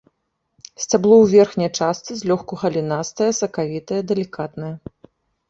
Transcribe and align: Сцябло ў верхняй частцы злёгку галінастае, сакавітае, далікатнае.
Сцябло 0.83 1.15
ў 1.17 1.25
верхняй 1.33 1.71
частцы 1.79 2.11
злёгку 2.21 2.53
галінастае, 2.63 3.29
сакавітае, 3.41 4.01
далікатнае. 4.15 4.73